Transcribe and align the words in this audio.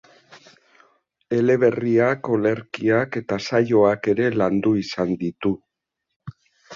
Eleberriak, 1.39 2.29
olerkiak 2.37 3.17
eta 3.21 3.37
saioak 3.49 4.09
ere 4.15 4.31
landu 4.43 4.73
izan 4.85 5.13
ditu. 5.25 5.53